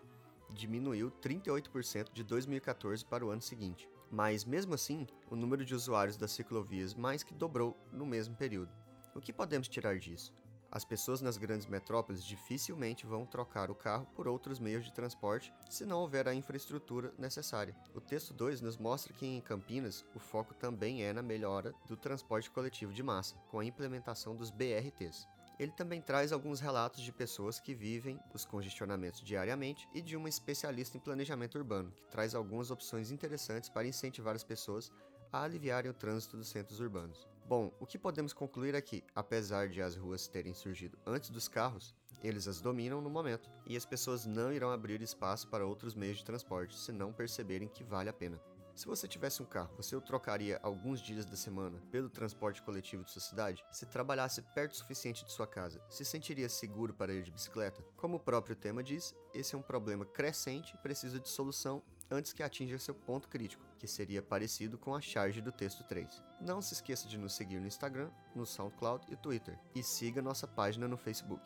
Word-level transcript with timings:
diminuiu 0.50 1.12
38% 1.22 2.12
de 2.14 2.24
2014 2.24 3.06
para 3.06 3.26
o 3.26 3.30
ano 3.30 3.42
seguinte. 3.42 3.90
Mas, 4.12 4.46
mesmo 4.46 4.76
assim, 4.76 5.08
o 5.32 5.36
número 5.36 5.66
de 5.66 5.74
usuários 5.74 6.18
das 6.18 6.32
ciclovias 6.32 6.94
mais 6.94 7.24
que 7.24 7.34
dobrou 7.34 7.76
no 7.92 8.06
mesmo 8.06 8.36
período. 8.36 8.72
O 9.16 9.22
que 9.22 9.34
podemos 9.34 9.68
tirar 9.68 9.98
disso? 9.98 10.34
As 10.72 10.84
pessoas 10.84 11.22
nas 11.22 11.38
grandes 11.38 11.68
metrópoles 11.68 12.24
dificilmente 12.24 13.06
vão 13.06 13.28
trocar 13.28 13.70
o 13.70 13.76
carro 13.76 14.08
por 14.16 14.28
outros 14.28 14.60
meios 14.60 14.84
de 14.84 14.92
transporte 14.92 15.54
se 15.70 15.86
não 15.86 16.00
houver 16.00 16.28
a 16.28 16.34
infraestrutura 16.34 17.14
necessária. 17.16 17.76
O 17.94 18.02
texto 18.02 18.34
2 18.34 18.60
nos 18.60 18.76
mostra 18.76 19.14
que 19.14 19.24
em 19.24 19.40
Campinas 19.40 20.04
o 20.16 20.20
foco 20.20 20.54
também 20.56 21.04
é 21.04 21.14
na 21.14 21.22
melhora 21.22 21.76
do 21.88 21.96
transporte 21.96 22.50
coletivo 22.50 22.92
de 22.92 23.04
massa, 23.04 23.36
com 23.52 23.60
a 23.60 23.66
implementação 23.66 24.36
dos 24.36 24.50
BRTs. 24.50 25.28
Ele 25.60 25.72
também 25.72 26.02
traz 26.02 26.32
alguns 26.32 26.60
relatos 26.60 27.02
de 27.02 27.12
pessoas 27.12 27.60
que 27.60 27.74
vivem 27.74 28.20
os 28.34 28.46
congestionamentos 28.46 29.22
diariamente 29.22 29.88
e 29.94 30.02
de 30.02 30.18
uma 30.18 30.30
especialista 30.30 30.98
em 30.98 31.00
planejamento 31.00 31.58
urbano, 31.58 31.92
que 31.92 32.06
traz 32.08 32.34
algumas 32.34 32.72
opções 32.72 33.12
interessantes 33.12 33.70
para 33.70 33.88
incentivar 33.88 34.36
as 34.36 34.44
pessoas 34.44 34.92
a 35.32 35.44
aliviarem 35.44 35.90
o 35.90 35.94
trânsito 35.94 36.38
dos 36.38 36.50
centros 36.50 36.80
urbanos. 36.80 37.28
Bom, 37.46 37.72
o 37.80 37.86
que 37.86 37.98
podemos 37.98 38.34
concluir 38.34 38.80
que, 38.82 39.04
apesar 39.16 39.68
de 39.68 39.82
as 39.82 39.96
ruas 39.96 40.28
terem 40.28 40.54
surgido 40.54 40.98
antes 41.06 41.30
dos 41.30 41.48
carros, 41.48 41.94
eles 42.24 42.48
as 42.48 42.62
dominam 42.62 43.02
no 43.02 43.10
momento, 43.10 43.50
e 43.66 43.76
as 43.76 43.86
pessoas 43.86 44.26
não 44.26 44.54
irão 44.54 44.72
abrir 44.72 45.02
espaço 45.02 45.48
para 45.50 45.66
outros 45.66 45.94
meios 45.94 46.20
de 46.20 46.26
transporte 46.26 46.78
se 46.78 46.92
não 46.92 47.12
perceberem 47.12 47.68
que 47.68 47.84
vale 47.84 48.10
a 48.10 48.14
pena. 48.14 48.40
Se 48.76 48.88
você 48.88 49.08
tivesse 49.08 49.42
um 49.42 49.46
carro, 49.46 49.72
você 49.78 49.96
o 49.96 50.02
trocaria 50.02 50.60
alguns 50.64 51.00
dias 51.00 51.26
da 51.26 51.36
semana 51.36 51.80
pelo 51.92 52.10
transporte 52.10 52.62
coletivo 52.62 53.04
de 53.04 53.12
sua 53.12 53.22
cidade? 53.22 53.64
Se 53.72 53.86
trabalhasse 53.86 54.42
perto 54.42 54.72
o 54.74 54.76
suficiente 54.76 55.24
de 55.24 55.32
sua 55.32 55.46
casa, 55.46 55.80
se 55.90 56.04
sentiria 56.04 56.50
seguro 56.50 56.94
para 56.94 57.14
ir 57.14 57.24
de 57.24 57.32
bicicleta? 57.32 57.84
Como 57.96 58.18
o 58.18 58.20
próprio 58.20 58.56
tema 58.56 58.84
diz, 58.84 59.16
esse 59.34 59.54
é 59.54 59.58
um 59.58 59.62
problema 59.62 60.06
crescente 60.06 60.74
e 60.74 60.78
precisa 60.80 61.20
de 61.20 61.30
solução 61.30 61.84
antes 62.10 62.34
que 62.34 62.42
atinja 62.42 62.80
seu 62.80 62.96
ponto 62.96 63.30
crítico, 63.30 63.64
que 63.78 63.88
seria 63.88 64.22
parecido 64.22 64.78
com 64.78 64.96
a 64.96 65.02
charge 65.02 65.40
do 65.40 65.52
texto 65.52 65.84
3. 65.84 66.24
Não 66.42 66.62
se 66.62 66.74
esqueça 66.74 67.08
de 67.08 67.18
nos 67.18 67.36
seguir 67.36 67.60
no 67.60 67.68
Instagram, 67.68 68.10
no 68.36 68.46
SoundCloud 68.46 69.06
e 69.12 69.16
Twitter, 69.16 69.58
e 69.76 69.84
siga 69.84 70.22
nossa 70.22 70.48
página 70.48 70.88
no 70.88 70.98
Facebook. 70.98 71.44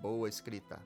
Boa 0.00 0.28
escrita! 0.28 0.80